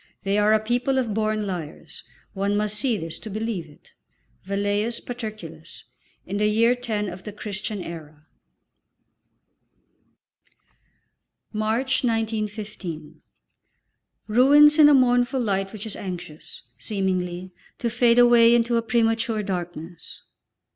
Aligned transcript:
They 0.23 0.39
are 0.39 0.51
a 0.51 0.59
people 0.59 0.97
of 0.97 1.13
born 1.13 1.45
liars. 1.45 2.03
One 2.33 2.57
must 2.57 2.77
see 2.79 2.97
this 2.97 3.19
to 3.19 3.29
believe 3.29 3.67
it." 3.69 3.93
VELLEIUS 4.45 4.99
PATERCULUS, 5.01 5.83
In 6.25 6.37
the 6.37 6.47
year 6.47 6.73
10 6.73 7.07
of 7.07 7.21
the 7.23 7.31
Christian 7.31 7.83
era. 7.83 8.25
March, 11.53 12.03
1915. 12.03 13.21
Ruins 14.25 14.79
in 14.79 14.89
a 14.89 14.95
mournful 14.95 15.39
light 15.39 15.71
which 15.71 15.85
is 15.85 15.95
anxious, 15.95 16.63
seemingly, 16.79 17.51
to 17.77 17.87
fade 17.87 18.17
away 18.17 18.55
into 18.55 18.77
a 18.77 18.81
premature 18.81 19.43
darkness. 19.43 20.23